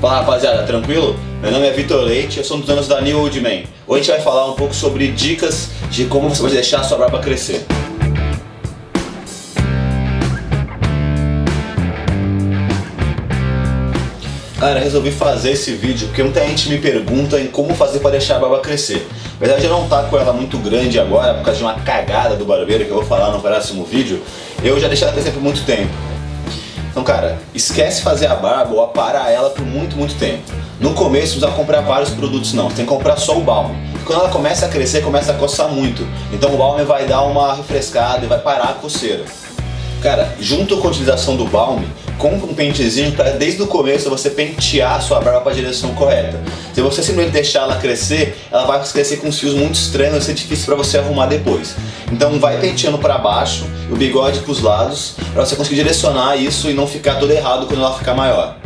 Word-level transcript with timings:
Fala 0.00 0.20
rapaziada, 0.20 0.62
tranquilo? 0.62 1.18
Meu 1.42 1.50
nome 1.50 1.66
é 1.66 1.72
Vitor 1.72 2.02
Leite, 2.04 2.38
eu 2.38 2.44
sou 2.44 2.56
um 2.56 2.60
dos 2.60 2.68
donos 2.68 2.86
da 2.86 3.00
New 3.00 3.18
Old 3.18 3.40
Man. 3.40 3.64
Hoje 3.84 3.88
a 3.88 3.96
gente 3.96 4.10
vai 4.10 4.20
falar 4.20 4.48
um 4.48 4.54
pouco 4.54 4.72
sobre 4.72 5.08
dicas 5.08 5.70
de 5.90 6.04
como 6.04 6.28
você 6.28 6.40
pode 6.40 6.54
deixar 6.54 6.82
a 6.82 6.84
sua 6.84 6.98
barba 6.98 7.18
crescer. 7.18 7.66
Cara, 14.60 14.78
resolvi 14.78 15.10
fazer 15.10 15.50
esse 15.50 15.72
vídeo 15.72 16.06
porque 16.06 16.22
muita 16.22 16.46
gente 16.46 16.68
me 16.68 16.78
pergunta 16.78 17.40
em 17.40 17.48
como 17.48 17.74
fazer 17.74 17.98
para 17.98 18.12
deixar 18.12 18.36
a 18.36 18.38
barba 18.38 18.60
crescer. 18.60 19.04
Na 19.40 19.46
verdade 19.46 19.64
eu 19.66 19.70
não 19.70 19.88
tá 19.88 20.04
com 20.04 20.16
ela 20.16 20.32
muito 20.32 20.58
grande 20.58 21.00
agora 21.00 21.34
por 21.34 21.42
causa 21.42 21.58
de 21.58 21.64
uma 21.64 21.74
cagada 21.74 22.36
do 22.36 22.44
barbeiro 22.44 22.84
que 22.84 22.90
eu 22.90 22.96
vou 22.98 23.04
falar 23.04 23.32
no 23.32 23.40
próximo 23.40 23.84
vídeo. 23.84 24.22
Eu 24.62 24.78
já 24.78 24.86
deixei 24.86 25.08
ela 25.08 25.12
crescer 25.12 25.32
por 25.32 25.42
muito 25.42 25.64
tempo. 25.64 25.90
Então, 26.98 27.14
cara, 27.14 27.38
esquece 27.54 28.02
fazer 28.02 28.26
a 28.26 28.34
barba 28.34 28.74
ou 28.74 28.82
aparar 28.82 29.30
ela 29.30 29.50
por 29.50 29.64
muito, 29.64 29.96
muito 29.96 30.18
tempo. 30.18 30.42
No 30.80 30.94
começo, 30.94 31.38
não 31.38 31.42
precisa 31.42 31.50
comprar 31.52 31.80
vários 31.82 32.10
produtos 32.10 32.52
não, 32.54 32.66
tem 32.66 32.84
que 32.84 32.90
comprar 32.90 33.16
só 33.18 33.38
o 33.38 33.40
balme. 33.40 33.76
Quando 34.04 34.18
ela 34.18 34.30
começa 34.30 34.66
a 34.66 34.68
crescer, 34.68 35.00
começa 35.00 35.30
a 35.30 35.36
coçar 35.36 35.68
muito. 35.68 36.04
Então 36.32 36.52
o 36.52 36.56
balme 36.56 36.82
vai 36.82 37.06
dar 37.06 37.22
uma 37.22 37.54
refrescada 37.54 38.24
e 38.24 38.28
vai 38.28 38.40
parar 38.40 38.70
a 38.70 38.72
coceira. 38.72 39.24
Cara, 40.00 40.32
junto 40.40 40.76
com 40.76 40.86
a 40.86 40.90
utilização 40.90 41.36
do 41.36 41.44
balme, 41.44 41.88
compra 42.18 42.46
um 42.46 42.54
pentezinho 42.54 43.12
para 43.12 43.30
desde 43.30 43.60
o 43.62 43.66
começo 43.66 44.08
você 44.08 44.30
pentear 44.30 44.94
a 44.94 45.00
sua 45.00 45.20
barba 45.20 45.40
para 45.40 45.52
a 45.52 45.54
direção 45.54 45.92
correta. 45.94 46.40
Se 46.72 46.80
você 46.80 47.02
simplesmente 47.02 47.32
deixar 47.32 47.62
ela 47.62 47.76
crescer, 47.76 48.36
ela 48.50 48.64
vai 48.64 48.80
crescer 48.84 49.16
com 49.16 49.32
fios 49.32 49.54
muito 49.54 49.74
estranhos, 49.74 50.12
vai 50.12 50.20
ser 50.20 50.34
difícil 50.34 50.66
para 50.66 50.76
você 50.76 50.98
arrumar 50.98 51.26
depois. 51.26 51.74
Então 52.12 52.38
vai 52.38 52.60
penteando 52.60 52.98
para 52.98 53.18
baixo, 53.18 53.66
o 53.90 53.96
bigode 53.96 54.38
para 54.40 54.52
os 54.52 54.60
lados, 54.60 55.14
para 55.32 55.44
você 55.44 55.56
conseguir 55.56 55.76
direcionar 55.76 56.36
isso 56.36 56.70
e 56.70 56.74
não 56.74 56.86
ficar 56.86 57.16
todo 57.16 57.32
errado 57.32 57.66
quando 57.66 57.80
ela 57.80 57.98
ficar 57.98 58.14
maior. 58.14 58.56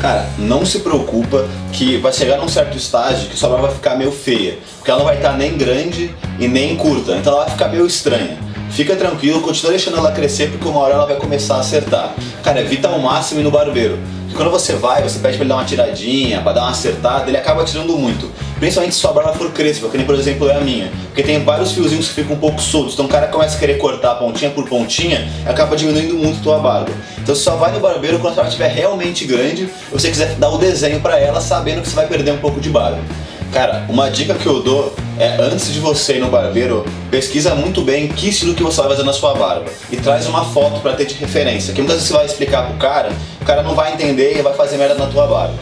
Cara, 0.00 0.28
não 0.38 0.64
se 0.64 0.78
preocupa 0.78 1.48
que 1.72 1.96
vai 1.96 2.12
chegar 2.12 2.36
num 2.36 2.48
certo 2.48 2.76
estágio 2.76 3.28
que 3.28 3.36
sua 3.36 3.48
barba 3.48 3.66
vai 3.66 3.76
ficar 3.76 3.96
meio 3.96 4.12
feia, 4.12 4.56
porque 4.76 4.88
ela 4.88 5.00
não 5.00 5.06
vai 5.06 5.16
estar 5.16 5.32
nem 5.32 5.56
grande 5.56 6.14
e 6.38 6.46
nem 6.46 6.76
curta, 6.76 7.16
então 7.16 7.32
ela 7.32 7.42
vai 7.42 7.50
ficar 7.50 7.66
meio 7.66 7.84
estranha. 7.84 8.47
Fica 8.70 8.94
tranquilo, 8.94 9.40
continua 9.40 9.72
deixando 9.72 9.96
ela 9.96 10.12
crescer 10.12 10.50
porque 10.50 10.68
uma 10.68 10.80
hora 10.80 10.94
ela 10.94 11.06
vai 11.06 11.16
começar 11.16 11.56
a 11.56 11.60
acertar. 11.60 12.14
Cara, 12.42 12.60
evita 12.60 12.88
ao 12.88 12.98
máximo 12.98 13.40
ir 13.40 13.44
no 13.44 13.50
barbeiro. 13.50 13.98
Porque 14.24 14.36
quando 14.36 14.50
você 14.50 14.74
vai, 14.74 15.02
você 15.02 15.18
pede 15.18 15.36
pra 15.36 15.44
ele 15.44 15.48
dar 15.48 15.56
uma 15.56 15.64
tiradinha, 15.64 16.42
pra 16.42 16.52
dar 16.52 16.60
uma 16.60 16.70
acertada, 16.70 17.28
ele 17.28 17.36
acaba 17.36 17.64
tirando 17.64 17.96
muito. 17.96 18.30
Principalmente 18.58 18.94
se 18.94 19.00
sua 19.00 19.12
barba 19.12 19.32
for 19.32 19.50
crespa, 19.52 19.88
que 19.88 19.96
nem 19.96 20.04
por 20.04 20.14
exemplo 20.14 20.48
é 20.50 20.56
a 20.56 20.60
minha. 20.60 20.90
Porque 21.06 21.22
tem 21.22 21.42
vários 21.42 21.72
fiozinhos 21.72 22.08
que 22.08 22.14
ficam 22.14 22.36
um 22.36 22.38
pouco 22.38 22.60
soltos. 22.60 22.92
Então 22.92 23.06
o 23.06 23.08
cara 23.08 23.28
começa 23.28 23.56
a 23.56 23.58
querer 23.58 23.78
cortar 23.78 24.16
pontinha 24.16 24.50
por 24.50 24.68
pontinha, 24.68 25.26
acaba 25.46 25.74
diminuindo 25.76 26.14
muito 26.14 26.40
a 26.40 26.42
tua 26.42 26.58
barba. 26.58 26.90
Então 27.16 27.34
você 27.34 27.42
só 27.42 27.56
vai 27.56 27.72
no 27.72 27.80
barbeiro 27.80 28.18
quando 28.18 28.38
ela 28.38 28.48
estiver 28.48 28.68
realmente 28.68 29.24
grande, 29.24 29.62
e 29.62 29.92
você 29.92 30.10
quiser 30.10 30.34
dar 30.34 30.50
o 30.50 30.58
desenho 30.58 31.00
pra 31.00 31.18
ela, 31.18 31.40
sabendo 31.40 31.80
que 31.80 31.88
você 31.88 31.96
vai 31.96 32.06
perder 32.06 32.32
um 32.32 32.38
pouco 32.38 32.60
de 32.60 32.68
barba. 32.68 32.98
Cara, 33.52 33.86
uma 33.88 34.10
dica 34.10 34.34
que 34.34 34.46
eu 34.46 34.62
dou 34.62 34.94
é 35.18 35.36
antes 35.40 35.72
de 35.72 35.80
você 35.80 36.16
ir 36.16 36.20
no 36.20 36.28
barbeiro, 36.28 36.84
pesquisa 37.10 37.54
muito 37.54 37.80
bem 37.80 38.08
que 38.08 38.28
estilo 38.28 38.54
que 38.54 38.62
você 38.62 38.80
vai 38.80 38.90
fazer 38.90 39.04
na 39.04 39.12
sua 39.12 39.34
barba 39.34 39.70
e 39.90 39.96
traz 39.96 40.26
uma 40.26 40.44
foto 40.44 40.80
para 40.80 40.92
ter 40.92 41.06
de 41.06 41.14
referência. 41.14 41.72
Que 41.72 41.80
muitas 41.80 41.96
vezes 41.96 42.08
você 42.08 42.14
vai 42.14 42.26
explicar 42.26 42.66
pro 42.66 42.76
cara, 42.76 43.10
o 43.40 43.44
cara 43.44 43.62
não 43.62 43.74
vai 43.74 43.94
entender 43.94 44.38
e 44.38 44.42
vai 44.42 44.52
fazer 44.52 44.76
merda 44.76 44.94
na 44.94 45.06
tua 45.06 45.26
barba. 45.26 45.54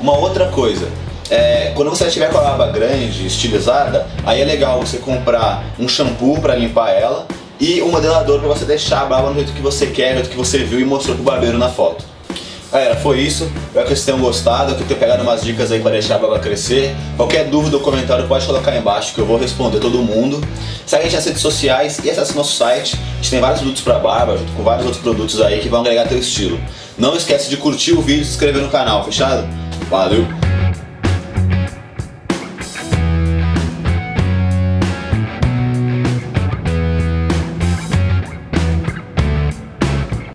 Uma 0.00 0.18
outra 0.18 0.48
coisa, 0.48 0.88
é, 1.30 1.72
quando 1.76 1.90
você 1.90 2.06
estiver 2.06 2.28
com 2.28 2.38
a 2.38 2.42
barba 2.42 2.66
grande, 2.72 3.26
estilizada, 3.26 4.06
aí 4.26 4.42
é 4.42 4.44
legal 4.44 4.80
você 4.80 4.98
comprar 4.98 5.64
um 5.78 5.88
shampoo 5.88 6.40
para 6.40 6.56
limpar 6.56 6.90
ela 6.90 7.26
e 7.60 7.80
um 7.82 7.90
modelador 7.90 8.40
para 8.40 8.48
você 8.48 8.64
deixar 8.64 9.02
a 9.02 9.06
barba 9.06 9.30
no 9.30 9.36
jeito 9.36 9.52
que 9.52 9.62
você 9.62 9.86
quer, 9.86 10.10
no 10.10 10.16
jeito 10.16 10.30
que 10.30 10.36
você 10.36 10.58
viu 10.58 10.80
e 10.80 10.84
mostrou 10.84 11.14
pro 11.14 11.24
barbeiro 11.24 11.56
na 11.56 11.68
foto. 11.68 12.04
Galera, 12.70 12.96
foi 12.96 13.20
isso. 13.20 13.44
Espero 13.44 13.86
que 13.86 13.94
vocês 13.94 14.04
tenham 14.04 14.20
gostado, 14.20 14.74
que 14.74 14.82
eu 14.82 14.86
tenha 14.86 15.00
pegado 15.00 15.22
umas 15.22 15.42
dicas 15.42 15.72
aí 15.72 15.80
para 15.80 15.92
deixar 15.92 16.16
a 16.16 16.18
barba 16.18 16.38
crescer. 16.38 16.94
Qualquer 17.16 17.46
dúvida 17.46 17.76
ou 17.76 17.82
comentário 17.82 18.26
pode 18.28 18.44
colocar 18.44 18.72
aí 18.72 18.78
embaixo 18.78 19.14
que 19.14 19.20
eu 19.20 19.24
vou 19.24 19.38
responder 19.38 19.80
todo 19.80 19.98
mundo. 19.98 20.38
Segue 20.84 21.02
a 21.02 21.04
gente 21.06 21.16
nas 21.16 21.24
redes 21.24 21.40
sociais 21.40 21.98
e 22.04 22.10
acesse 22.10 22.36
nosso 22.36 22.54
site. 22.56 22.96
A 22.96 23.16
gente 23.16 23.30
tem 23.30 23.40
vários 23.40 23.60
produtos 23.60 23.82
para 23.82 23.98
barba, 23.98 24.36
junto 24.36 24.52
com 24.52 24.62
vários 24.62 24.84
outros 24.84 25.02
produtos 25.02 25.40
aí 25.40 25.60
que 25.60 25.68
vão 25.68 25.80
agregar 25.80 26.06
teu 26.06 26.18
estilo. 26.18 26.60
Não 26.98 27.16
esquece 27.16 27.48
de 27.48 27.56
curtir 27.56 27.92
o 27.92 28.02
vídeo 28.02 28.22
e 28.22 28.24
se 28.24 28.32
inscrever 28.32 28.62
no 28.62 28.68
canal, 28.68 29.02
fechado? 29.02 29.48
Valeu! 29.88 30.47